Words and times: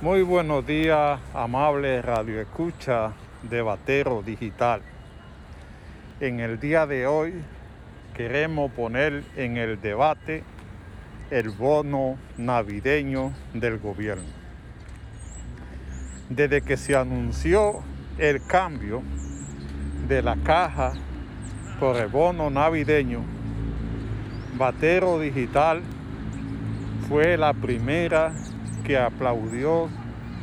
Muy 0.00 0.22
buenos 0.22 0.64
días, 0.64 1.18
amable 1.34 2.00
Radio 2.02 2.40
Escucha 2.40 3.14
de 3.42 3.62
Batero 3.62 4.22
Digital. 4.22 4.80
En 6.20 6.38
el 6.38 6.60
día 6.60 6.86
de 6.86 7.08
hoy 7.08 7.34
queremos 8.14 8.70
poner 8.70 9.24
en 9.34 9.56
el 9.56 9.80
debate 9.80 10.44
el 11.32 11.48
bono 11.48 12.16
navideño 12.36 13.32
del 13.54 13.80
gobierno. 13.80 14.22
Desde 16.28 16.62
que 16.62 16.76
se 16.76 16.94
anunció 16.94 17.82
el 18.18 18.40
cambio 18.46 19.02
de 20.06 20.22
la 20.22 20.36
caja 20.36 20.92
por 21.80 21.96
el 21.96 22.06
bono 22.06 22.50
navideño, 22.50 23.24
Batero 24.56 25.18
Digital 25.18 25.82
fue 27.08 27.36
la 27.36 27.52
primera 27.52 28.32
que 28.88 28.96
aplaudió 28.96 29.90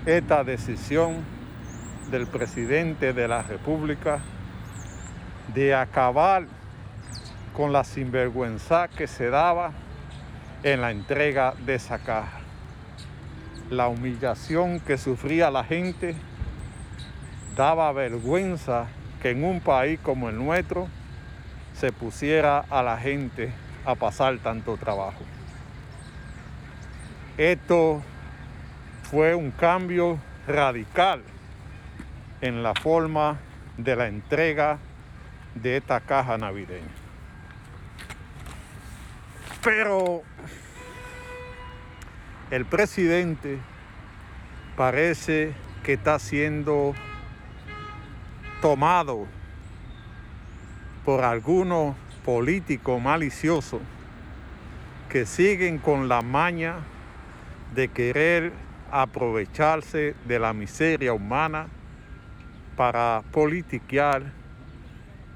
esta 0.05 0.43
decisión 0.43 1.25
del 2.11 2.27
presidente 2.27 3.11
de 3.11 3.27
la 3.27 3.41
República 3.41 4.19
de 5.55 5.73
acabar 5.73 6.45
con 7.53 7.73
la 7.73 7.83
sinvergüenza 7.83 8.87
que 8.87 9.07
se 9.07 9.31
daba 9.31 9.71
en 10.61 10.81
la 10.81 10.91
entrega 10.91 11.55
de 11.65 11.73
esa 11.73 11.97
caja. 11.97 12.37
La 13.71 13.87
humillación 13.87 14.79
que 14.79 14.99
sufría 14.99 15.49
la 15.49 15.63
gente 15.63 16.15
daba 17.55 17.91
vergüenza 17.93 18.85
que 19.23 19.31
en 19.31 19.43
un 19.43 19.59
país 19.59 19.99
como 20.03 20.29
el 20.29 20.37
nuestro 20.37 20.87
se 21.73 21.91
pusiera 21.91 22.59
a 22.59 22.83
la 22.83 22.99
gente 22.99 23.51
a 23.85 23.95
pasar 23.95 24.37
tanto 24.37 24.77
trabajo. 24.77 25.23
Esto 27.39 28.03
fue 29.09 29.35
un 29.35 29.51
cambio 29.51 30.17
radical 30.47 31.21
en 32.41 32.63
la 32.63 32.73
forma 32.73 33.37
de 33.77 33.95
la 33.95 34.07
entrega 34.07 34.79
de 35.53 35.77
esta 35.77 35.99
caja 35.99 36.37
navideña. 36.37 36.87
Pero 39.63 40.23
el 42.49 42.65
presidente 42.65 43.59
parece 44.75 45.53
que 45.83 45.93
está 45.93 46.17
siendo 46.17 46.95
tomado 48.61 49.27
por 51.03 51.23
algunos 51.23 51.95
políticos 52.25 52.99
maliciosos 52.99 53.81
que 55.09 55.27
siguen 55.27 55.77
con 55.77 56.07
la 56.07 56.21
maña 56.21 56.77
de 57.75 57.87
querer 57.89 58.64
aprovecharse 59.01 60.15
de 60.25 60.39
la 60.39 60.53
miseria 60.53 61.11
humana 61.11 61.67
para 62.77 63.23
politiquear 63.31 64.23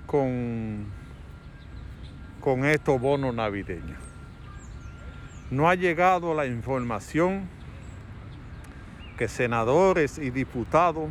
con, 0.05 0.85
con 2.39 2.63
estos 2.63 3.01
bonos 3.01 3.35
navideños. 3.35 3.99
No 5.51 5.69
ha 5.69 5.75
llegado 5.75 6.33
la 6.33 6.45
información 6.45 7.49
que 9.17 9.27
senadores 9.27 10.17
y 10.17 10.29
diputados 10.29 11.09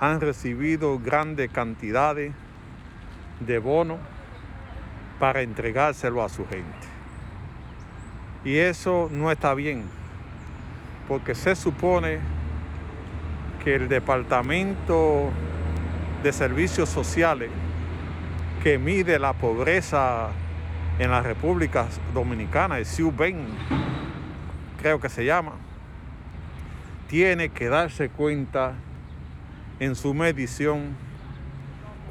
han 0.00 0.20
recibido 0.20 0.98
grandes 0.98 1.52
cantidades 1.52 2.32
de 3.38 3.58
bonos 3.60 4.00
para 5.20 5.42
entregárselo 5.42 6.24
a 6.24 6.28
su 6.28 6.44
gente. 6.48 6.88
Y 8.44 8.56
eso 8.56 9.08
no 9.12 9.30
está 9.30 9.54
bien 9.54 9.84
porque 11.08 11.34
se 11.34 11.54
supone 11.54 12.18
que 13.62 13.74
el 13.74 13.88
Departamento 13.88 15.30
de 16.22 16.32
Servicios 16.32 16.88
Sociales 16.88 17.50
que 18.62 18.78
mide 18.78 19.18
la 19.18 19.34
pobreza 19.34 20.30
en 20.98 21.10
la 21.10 21.20
República 21.20 21.86
Dominicana, 22.14 22.78
el 22.78 22.86
CIUBEN, 22.86 23.46
creo 24.80 25.00
que 25.00 25.08
se 25.08 25.24
llama, 25.24 25.52
tiene 27.08 27.50
que 27.50 27.68
darse 27.68 28.08
cuenta 28.08 28.74
en 29.80 29.94
su 29.94 30.14
medición 30.14 30.96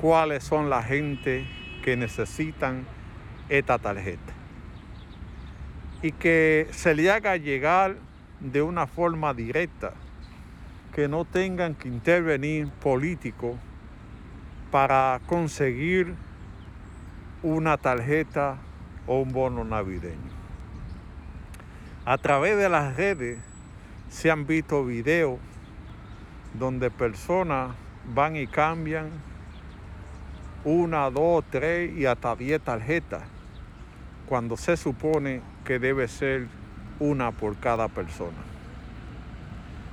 cuáles 0.02 0.44
son 0.44 0.70
la 0.70 0.84
gente 0.84 1.48
que 1.84 1.98
necesitan 1.98 2.86
esta 3.50 3.80
tarjeta. 3.80 4.34
Y 6.02 6.12
que 6.12 6.68
se 6.72 6.94
le 6.94 7.10
haga 7.10 7.38
llegar 7.38 7.96
de 8.44 8.62
una 8.62 8.86
forma 8.88 9.34
directa, 9.34 9.94
que 10.94 11.08
no 11.08 11.26
tengan 11.26 11.74
que 11.74 11.88
intervenir 11.88 12.70
políticos 12.70 13.56
para 14.70 15.20
conseguir 15.26 16.14
una 17.42 17.78
tarjeta 17.78 18.58
o 19.08 19.22
un 19.22 19.32
bono 19.32 19.64
navideño. 19.64 20.32
A 22.06 22.18
través 22.18 22.58
de 22.58 22.70
las 22.70 22.96
redes 22.96 23.40
se 24.10 24.30
han 24.30 24.46
visto 24.46 24.86
videos 24.86 25.40
donde 26.54 26.92
personas 26.92 27.72
van 28.14 28.36
y 28.36 28.46
cambian 28.46 29.10
una, 30.66 31.10
dos, 31.10 31.44
tres 31.50 31.98
y 31.98 32.06
hasta 32.06 32.36
diez 32.36 32.62
tarjetas, 32.62 33.24
cuando 34.28 34.58
se 34.58 34.78
supone 34.78 35.42
que 35.66 35.80
debe 35.80 36.08
ser 36.08 36.48
una 37.00 37.32
por 37.32 37.58
cada 37.58 37.88
persona. 37.88 38.38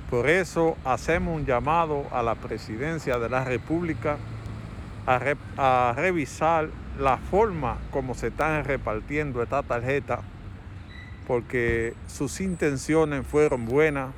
Por 0.09 0.29
eso 0.29 0.75
hacemos 0.83 1.37
un 1.37 1.45
llamado 1.45 2.05
a 2.11 2.21
la 2.21 2.35
presidencia 2.35 3.17
de 3.17 3.29
la 3.29 3.45
República 3.45 4.17
a, 5.07 5.93
revisar 5.95 6.69
la 6.99 7.17
forma 7.17 7.77
como 7.91 8.13
se 8.13 8.27
están 8.27 8.63
repartiendo 8.65 9.41
esta 9.41 9.63
tarjeta, 9.63 10.19
porque 11.27 11.93
sus 12.07 12.41
intenciones 12.41 13.25
fueron 13.25 13.65
buenas, 13.65 14.11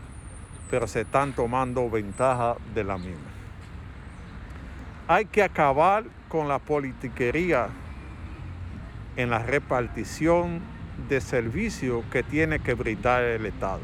pero 0.71 0.87
se 0.87 1.01
están 1.01 1.33
tomando 1.33 1.87
ventaja 1.89 2.55
de 2.73 2.83
la 2.83 2.97
misma. 2.97 3.29
Hay 5.07 5.25
que 5.25 5.43
acabar 5.43 6.05
con 6.27 6.47
la 6.47 6.57
politiquería 6.57 7.67
en 9.15 9.29
la 9.29 9.39
repartición 9.39 10.72
de 11.09 11.21
servicio 11.21 12.03
que 12.11 12.23
tiene 12.23 12.59
que 12.59 12.73
brindar 12.73 13.23
el 13.23 13.45
Estado. 13.45 13.81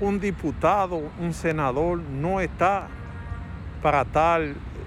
Un 0.00 0.20
diputado, 0.20 1.02
un 1.18 1.32
senador 1.32 1.98
no 1.98 2.40
está 2.40 2.88
para 3.82 4.02
estar 4.02 4.42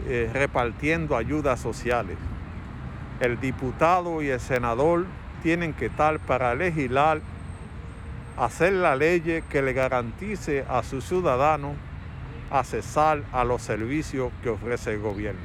eh, 0.07 0.29
repartiendo 0.33 1.15
ayudas 1.15 1.59
sociales. 1.59 2.17
El 3.19 3.39
diputado 3.39 4.21
y 4.21 4.29
el 4.29 4.39
senador 4.39 5.05
tienen 5.41 5.73
que 5.73 5.87
estar 5.87 6.19
para 6.19 6.53
legislar, 6.55 7.21
hacer 8.37 8.73
la 8.73 8.95
ley 8.95 9.43
que 9.49 9.61
le 9.61 9.73
garantice 9.73 10.65
a 10.69 10.83
sus 10.83 11.05
ciudadanos 11.05 11.75
accesar 12.51 13.23
a 13.31 13.43
los 13.43 13.61
servicios 13.61 14.31
que 14.41 14.49
ofrece 14.49 14.93
el 14.93 14.99
gobierno. 14.99 15.41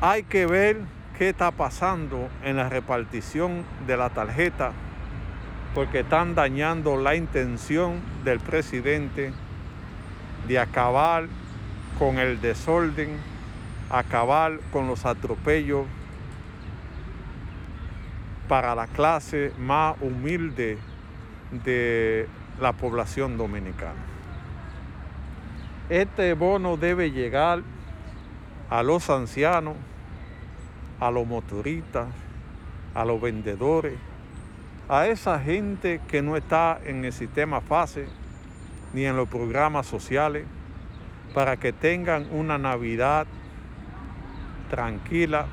Hay 0.00 0.22
que 0.22 0.46
ver 0.46 0.80
qué 1.20 1.28
está 1.28 1.50
pasando 1.50 2.30
en 2.42 2.56
la 2.56 2.70
repartición 2.70 3.62
de 3.86 3.94
la 3.98 4.08
tarjeta, 4.08 4.72
porque 5.74 6.00
están 6.00 6.34
dañando 6.34 6.96
la 6.96 7.14
intención 7.14 8.00
del 8.24 8.40
presidente 8.40 9.30
de 10.48 10.58
acabar 10.58 11.26
con 11.98 12.18
el 12.18 12.40
desorden, 12.40 13.18
acabar 13.90 14.60
con 14.72 14.86
los 14.86 15.04
atropellos 15.04 15.84
para 18.48 18.74
la 18.74 18.86
clase 18.86 19.52
más 19.58 19.96
humilde 20.00 20.78
de 21.50 22.30
la 22.58 22.72
población 22.72 23.36
dominicana. 23.36 24.00
Este 25.90 26.32
bono 26.32 26.78
debe 26.78 27.10
llegar 27.10 27.60
a 28.70 28.82
los 28.82 29.10
ancianos, 29.10 29.76
a 31.00 31.10
los 31.10 31.26
motoristas, 31.26 32.08
a 32.94 33.04
los 33.04 33.20
vendedores, 33.20 33.94
a 34.88 35.06
esa 35.06 35.38
gente 35.40 36.00
que 36.08 36.20
no 36.20 36.36
está 36.36 36.78
en 36.84 37.04
el 37.04 37.12
sistema 37.12 37.60
FASE 37.60 38.06
ni 38.92 39.04
en 39.04 39.16
los 39.16 39.28
programas 39.28 39.86
sociales, 39.86 40.44
para 41.32 41.56
que 41.56 41.72
tengan 41.72 42.26
una 42.32 42.58
Navidad 42.58 43.26
tranquila, 44.68 45.46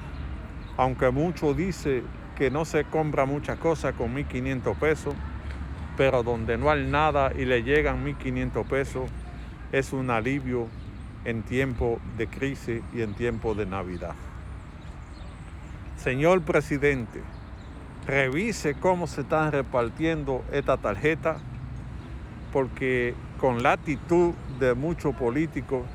aunque 0.75 1.11
muchos 1.11 1.55
dicen 1.55 2.03
que 2.35 2.51
no 2.51 2.65
se 2.65 2.83
compra 2.85 3.25
muchas 3.25 3.57
cosas 3.59 3.94
con 3.94 4.15
1.500 4.15 4.75
pesos, 4.75 5.15
pero 5.95 6.23
donde 6.23 6.57
no 6.57 6.69
hay 6.69 6.85
nada 6.85 7.31
y 7.35 7.45
le 7.45 7.63
llegan 7.63 8.05
1.500 8.05 8.65
pesos, 8.65 9.09
es 9.71 9.94
un 9.94 10.09
alivio 10.09 10.67
en 11.25 11.44
tiempo 11.44 11.99
de 12.17 12.27
crisis 12.27 12.81
y 12.94 13.01
en 13.01 13.13
tiempo 13.13 13.53
de 13.53 13.65
Navidad. 13.65 14.15
Señor 16.07 16.42
presidente, 16.42 17.21
revise 18.06 18.75
cómo 18.75 19.07
se 19.07 19.24
están 19.24 19.51
repartiendo 19.51 20.42
esta 20.54 20.77
tarjeta 20.77 21.36
porque 22.54 23.13
con 23.42 23.62
la 23.62 23.74
actitud 23.74 24.33
de 24.57 24.74
muchos 24.74 25.13
políticos, 25.13 25.86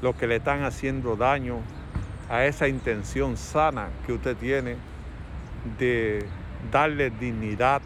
lo 0.00 0.16
que 0.16 0.26
le 0.26 0.36
están 0.36 0.62
haciendo 0.62 1.16
daño 1.16 1.58
a 2.30 2.46
esa 2.46 2.68
intención 2.68 3.36
sana 3.36 3.88
que 4.06 4.14
usted 4.14 4.34
tiene 4.34 4.76
de 5.78 6.24
darle 6.72 7.10
dignidad 7.10 7.82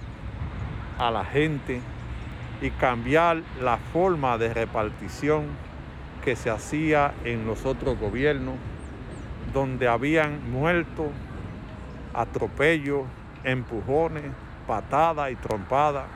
a 0.96 1.10
la 1.10 1.24
gente 1.24 1.80
y 2.62 2.70
cambiar 2.70 3.42
la 3.60 3.78
forma 3.78 4.38
de 4.38 4.54
repartición 4.54 5.46
que 6.24 6.36
se 6.36 6.50
hacía 6.50 7.14
en 7.24 7.48
los 7.48 7.66
otros 7.66 7.98
gobiernos, 7.98 8.54
donde 9.52 9.88
habían 9.88 10.52
muerto, 10.52 11.10
atropellos, 12.18 13.04
empujones, 13.44 14.24
patadas 14.66 15.30
y 15.30 15.36
trompadas, 15.36 16.06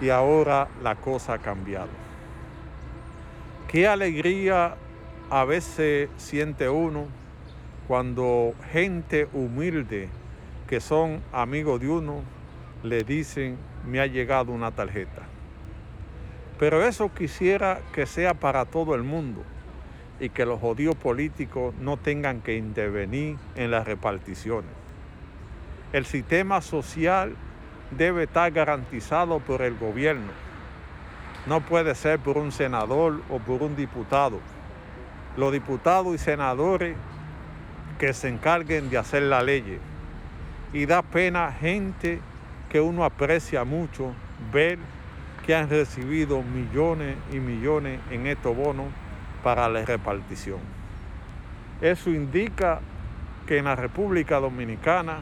y 0.00 0.10
ahora 0.10 0.68
la 0.82 0.94
cosa 0.94 1.34
ha 1.34 1.38
cambiado. 1.38 1.88
Qué 3.66 3.88
alegría 3.88 4.76
a 5.30 5.44
veces 5.44 6.10
siente 6.18 6.68
uno 6.68 7.06
cuando 7.88 8.52
gente 8.70 9.26
humilde 9.32 10.10
que 10.68 10.80
son 10.80 11.22
amigos 11.32 11.80
de 11.80 11.88
uno 11.88 12.20
le 12.82 13.02
dicen 13.02 13.56
me 13.86 14.00
ha 14.00 14.06
llegado 14.06 14.52
una 14.52 14.70
tarjeta. 14.70 15.22
Pero 16.58 16.84
eso 16.84 17.12
quisiera 17.14 17.80
que 17.94 18.04
sea 18.04 18.34
para 18.34 18.66
todo 18.66 18.94
el 18.94 19.02
mundo 19.02 19.42
y 20.20 20.28
que 20.28 20.44
los 20.44 20.60
jodidos 20.60 20.96
políticos 20.96 21.74
no 21.80 21.96
tengan 21.96 22.42
que 22.42 22.56
intervenir 22.56 23.36
en 23.54 23.70
las 23.70 23.86
reparticiones. 23.86 24.85
El 25.92 26.04
sistema 26.04 26.60
social 26.60 27.36
debe 27.92 28.24
estar 28.24 28.50
garantizado 28.50 29.38
por 29.38 29.62
el 29.62 29.76
gobierno. 29.78 30.32
No 31.46 31.60
puede 31.60 31.94
ser 31.94 32.18
por 32.18 32.38
un 32.38 32.50
senador 32.50 33.22
o 33.30 33.38
por 33.38 33.62
un 33.62 33.76
diputado. 33.76 34.40
Los 35.36 35.52
diputados 35.52 36.14
y 36.14 36.18
senadores 36.18 36.96
que 37.98 38.12
se 38.12 38.28
encarguen 38.28 38.90
de 38.90 38.98
hacer 38.98 39.22
la 39.22 39.42
ley. 39.42 39.78
Y 40.72 40.86
da 40.86 41.02
pena 41.02 41.52
gente 41.52 42.20
que 42.68 42.80
uno 42.80 43.04
aprecia 43.04 43.64
mucho 43.64 44.12
ver 44.52 44.78
que 45.46 45.54
han 45.54 45.70
recibido 45.70 46.42
millones 46.42 47.16
y 47.32 47.36
millones 47.36 48.00
en 48.10 48.26
estos 48.26 48.56
bonos 48.56 48.86
para 49.44 49.68
la 49.68 49.84
repartición. 49.84 50.58
Eso 51.80 52.10
indica 52.10 52.80
que 53.46 53.58
en 53.58 53.66
la 53.66 53.76
República 53.76 54.40
Dominicana 54.40 55.18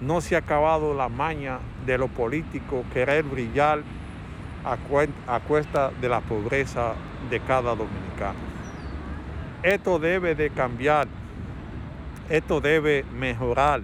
no 0.00 0.20
se 0.20 0.36
ha 0.36 0.40
acabado 0.40 0.94
la 0.94 1.08
maña 1.08 1.58
de 1.84 1.98
los 1.98 2.10
políticos 2.10 2.84
querer 2.92 3.24
brillar 3.24 3.82
a, 4.64 5.38
cuesta 5.40 5.90
de 6.00 6.08
la 6.08 6.20
pobreza 6.20 6.94
de 7.30 7.40
cada 7.40 7.74
dominicano. 7.74 8.38
Esto 9.62 9.98
debe 9.98 10.34
de 10.34 10.50
cambiar, 10.50 11.08
esto 12.28 12.60
debe 12.60 13.04
mejorar, 13.14 13.82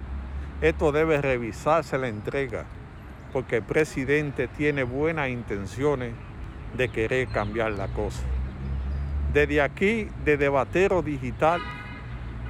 esto 0.61 0.91
debe 0.91 1.21
revisarse 1.21 1.97
la 1.97 2.07
entrega 2.07 2.65
porque 3.33 3.57
el 3.57 3.63
presidente 3.63 4.47
tiene 4.47 4.83
buenas 4.83 5.29
intenciones 5.29 6.13
de 6.77 6.89
querer 6.89 7.27
cambiar 7.29 7.71
la 7.71 7.87
cosa. 7.87 8.21
Desde 9.33 9.61
aquí, 9.61 10.07
de 10.23 10.37
Debatero 10.37 11.01
Digital, 11.01 11.59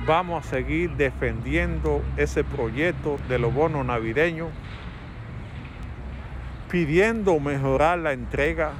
vamos 0.05 0.45
a 0.45 0.49
seguir 0.49 0.91
defendiendo 0.91 2.01
ese 2.17 2.43
proyecto 2.43 3.17
de 3.29 3.39
los 3.39 3.53
bonos 3.53 3.85
navideños, 3.85 4.49
pidiendo 6.69 7.39
mejorar 7.39 7.99
la 7.99 8.13
entrega 8.13 8.73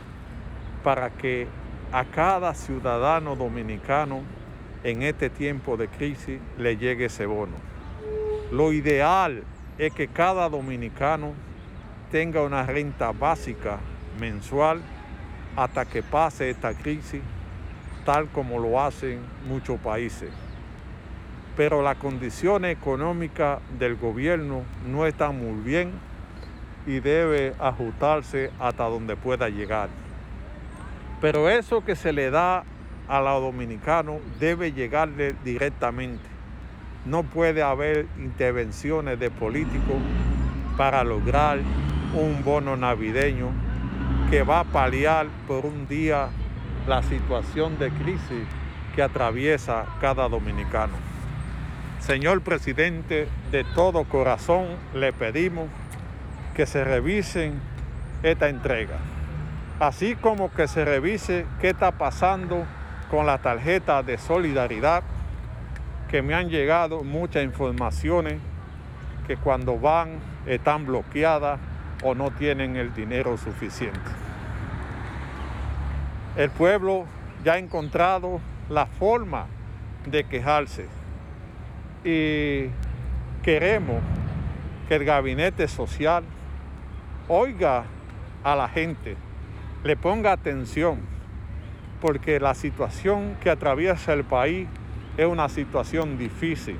para 0.83 1.10
que 1.10 1.48
a 1.92 2.06
cada 2.06 2.54
ciudadano 2.54 3.36
dominicano 3.36 4.21
en 4.83 5.04
este 5.04 5.30
tiempo 5.30 5.77
de 5.77 5.88
crisis 5.88 6.39
le 6.57 6.75
llegue 6.77 7.06
ese 7.06 7.25
bono. 7.25 7.56
Lo 8.51 8.74
ideal 8.74 9.44
es 9.77 9.94
que 9.94 10.07
cada 10.07 10.50
dominicano 10.50 11.33
tenga 12.12 12.42
una 12.42 12.63
renta 12.63 13.12
básica 13.12 13.80
mensual 14.19 14.81
hasta 15.56 15.86
que 15.86 16.04
pase 16.04 16.50
esta 16.50 16.74
crisis, 16.74 17.21
tal 18.06 18.27
como 18.27 18.59
lo 18.59 18.81
hacen 18.81 19.19
muchos 19.48 19.80
países. 19.80 20.30
Pero 21.55 21.81
la 21.81 21.95
condición 21.95 22.65
económica 22.65 23.59
del 23.77 23.95
gobierno 23.95 24.63
no 24.88 25.05
está 25.05 25.31
muy 25.31 25.61
bien 25.61 25.91
y 26.88 27.00
debe 27.00 27.53
ajustarse 27.59 28.51
hasta 28.59 28.85
donde 28.85 29.15
pueda 29.15 29.50
llegar. 29.50 29.89
Pero 31.21 31.50
eso 31.50 31.85
que 31.85 31.95
se 31.95 32.11
le 32.11 32.31
da 32.31 32.63
a 33.07 33.21
los 33.21 33.41
dominicanos 33.41 34.17
debe 34.39 34.73
llegarle 34.73 35.35
directamente. 35.44 36.23
No 37.05 37.23
puede 37.23 37.61
haber 37.61 38.07
intervenciones 38.17 39.19
de 39.19 39.29
políticos 39.29 39.97
para 40.77 41.03
lograr 41.03 41.59
un 42.13 42.44
bono 42.44 42.75
navideño 42.75 43.49
que 44.29 44.44
va 44.44 44.61
a 44.61 44.63
paliar 44.63 45.27
por 45.47 45.65
un 45.65 45.88
día 45.88 46.29
la 46.88 47.03
situación 47.03 47.77
de 47.77 47.89
crisis 47.91 48.47
que 48.95 49.03
atraviesa 49.03 49.85
cada 50.01 50.27
dominicano. 50.27 51.12
Señor 52.05 52.41
presidente, 52.41 53.29
de 53.50 53.63
todo 53.63 54.03
corazón 54.03 54.65
le 54.94 55.13
pedimos 55.13 55.69
que 56.53 56.65
se 56.65 56.83
revisen 56.83 57.61
esta 58.23 58.50
entrega, 58.50 58.97
así 59.79 60.15
como 60.15 60.51
que 60.51 60.67
se 60.67 60.83
revise 60.83 61.45
qué 61.61 61.69
está 61.69 61.94
pasando 61.94 62.65
con 63.09 63.25
la 63.25 63.38
tarjeta 63.38 64.03
de 64.03 64.17
solidaridad, 64.17 65.01
que 66.09 66.21
me 66.21 66.33
han 66.33 66.50
llegado 66.50 67.05
muchas 67.05 67.45
informaciones 67.45 68.38
que 69.25 69.38
cuando 69.38 69.79
van 69.79 70.19
están 70.45 70.85
bloqueadas 70.85 71.57
o 72.03 72.15
no 72.15 72.31
tienen 72.31 72.75
el 72.75 72.94
dinero 72.94 73.38
suficiente. 73.38 74.11
El 76.35 76.49
pueblo 76.49 77.06
ya 77.45 77.53
ha 77.53 77.57
encontrado 77.59 78.41
la 78.67 78.88
forma 78.88 79.45
de 80.06 80.25
quejarse 80.25 80.85
y 82.03 82.69
queremos 83.41 84.01
que 84.88 84.95
el 84.95 85.05
gabinete 85.05 85.67
social 85.67 86.23
oiga 87.27 87.85
a 88.44 88.55
la 88.55 88.67
gente, 88.67 89.15
le 89.83 89.95
ponga 89.95 90.33
atención, 90.33 90.99
porque 92.01 92.39
la 92.39 92.54
situación 92.54 93.37
que 93.42 93.49
atraviesa 93.49 94.13
el 94.13 94.23
país 94.23 94.68
es 95.18 95.25
una 95.25 95.47
situación 95.47 96.18
difícil 96.18 96.78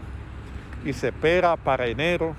y 0.84 0.94
se 0.94 1.10
espera 1.10 1.56
para 1.56 1.88
enero 1.88 2.36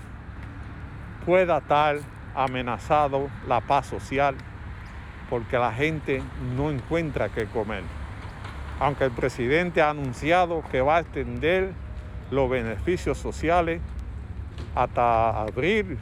pueda 1.24 1.58
estar 1.58 1.98
amenazado 2.34 3.28
la 3.48 3.60
paz 3.60 3.86
social 3.86 4.34
porque 5.30 5.56
la 5.56 5.72
gente 5.72 6.22
no 6.56 6.70
encuentra 6.70 7.30
qué 7.30 7.46
comer. 7.46 7.82
Aunque 8.80 9.04
el 9.04 9.12
presidente 9.12 9.80
ha 9.80 9.90
anunciado 9.90 10.62
que 10.70 10.80
va 10.80 10.96
a 10.96 11.00
extender 11.00 11.72
los 12.30 12.48
beneficios 12.50 13.18
sociales 13.18 13.80
hasta 14.74 15.42
abril 15.42 15.98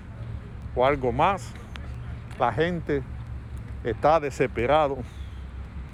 o 0.74 0.86
algo 0.86 1.12
más, 1.12 1.52
la 2.38 2.52
gente 2.52 3.02
está 3.84 4.20
desesperado 4.20 4.98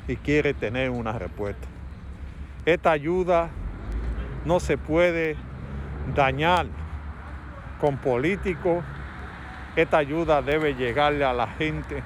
y 0.06 0.16
quiere 0.16 0.54
tener 0.54 0.90
una 0.90 1.12
respuesta. 1.18 1.66
Esta 2.64 2.92
ayuda 2.92 3.48
no 4.44 4.60
se 4.60 4.78
puede 4.78 5.36
dañar 6.14 6.66
con 7.80 7.96
políticos 7.96 8.84
esta 9.78 9.98
ayuda 9.98 10.42
debe 10.42 10.74
llegarle 10.74 11.24
a 11.24 11.32
la 11.32 11.46
gente 11.46 12.02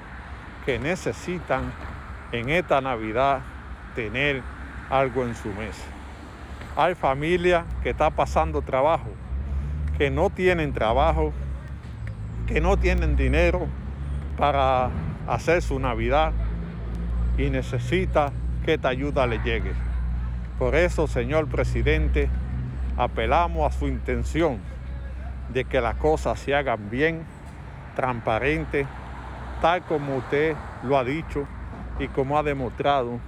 que 0.63 0.77
necesitan 0.77 1.73
en 2.31 2.49
esta 2.49 2.79
Navidad 2.81 3.41
tener 3.95 4.43
algo 4.91 5.23
en 5.23 5.33
su 5.33 5.47
mesa. 5.49 5.83
Hay 6.75 6.95
familias 6.95 7.65
que 7.83 7.91
están 7.91 8.13
pasando 8.13 8.63
trabajo, 8.63 9.09
que 9.99 10.09
no 10.09 10.31
tienen 10.31 10.73
trabajo, 10.73 11.31
que 12.47 12.61
no 12.61 12.77
tienen 12.77 13.15
dinero 13.15 13.67
para 14.37 14.89
hacer 15.27 15.61
su 15.61 15.79
Navidad 15.79 16.33
y 17.37 17.51
necesita 17.51 18.31
que 18.65 18.73
esta 18.73 18.89
ayuda 18.89 19.27
le 19.27 19.37
llegue. 19.39 19.71
Por 20.57 20.73
eso, 20.73 21.05
señor 21.05 21.47
presidente, 21.47 22.27
apelamos 22.97 23.71
a 23.71 23.77
su 23.77 23.87
intención 23.87 24.57
de 25.49 25.65
que 25.65 25.79
las 25.79 25.95
cosas 25.97 26.39
se 26.39 26.55
hagan 26.55 26.89
bien 26.89 27.21
transparente, 27.95 28.87
tal 29.61 29.83
como 29.83 30.17
usted 30.17 30.55
lo 30.81 30.97
ha 30.97 31.03
dicho 31.03 31.45
y 31.99 32.07
como 32.07 32.35
ha 32.35 32.41
demostrado 32.41 33.19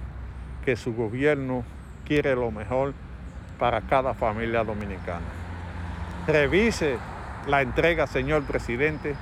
que 0.64 0.74
su 0.74 0.94
gobierno 0.94 1.62
quiere 2.04 2.34
lo 2.34 2.50
mejor 2.50 2.94
para 3.58 3.80
cada 3.82 4.14
familia 4.14 4.64
dominicana. 4.64 5.26
Revise 6.26 6.98
la 7.46 7.62
entrega, 7.62 8.06
señor 8.06 8.42
presidente, 8.44 9.14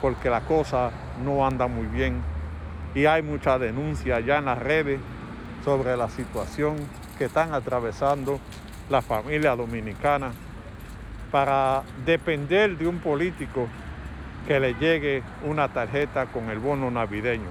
porque 0.00 0.30
la 0.30 0.42
cosa 0.42 0.90
no 1.24 1.46
anda 1.46 1.66
muy 1.66 1.86
bien 1.86 2.20
y 2.94 3.06
hay 3.06 3.22
mucha 3.22 3.58
denuncia 3.58 4.20
ya 4.20 4.38
en 4.38 4.46
las 4.46 4.58
redes 4.58 5.00
sobre 5.64 5.96
la 5.96 6.08
situación 6.08 6.76
que 7.18 7.24
están 7.24 7.54
atravesando 7.54 8.38
la 8.88 9.02
familia 9.02 9.56
dominicana 9.56 10.32
para 11.30 11.82
depender 12.04 12.76
de 12.76 12.86
un 12.86 12.98
político 12.98 13.68
que 14.46 14.60
le 14.60 14.74
llegue 14.74 15.22
una 15.44 15.68
tarjeta 15.68 16.26
con 16.26 16.50
el 16.50 16.58
bono 16.58 16.90
navideño, 16.90 17.50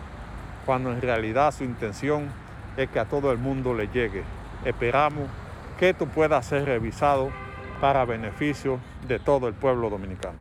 cuando 0.65 0.91
en 0.91 1.01
realidad 1.01 1.51
su 1.51 1.63
intención 1.63 2.29
es 2.77 2.89
que 2.89 2.99
a 2.99 3.05
todo 3.05 3.31
el 3.31 3.37
mundo 3.37 3.73
le 3.73 3.87
llegue. 3.87 4.23
Esperamos 4.63 5.27
que 5.77 5.89
esto 5.89 6.07
pueda 6.07 6.41
ser 6.41 6.65
revisado 6.65 7.31
para 7.79 8.05
beneficio 8.05 8.79
de 9.07 9.19
todo 9.19 9.47
el 9.47 9.53
pueblo 9.53 9.89
dominicano. 9.89 10.33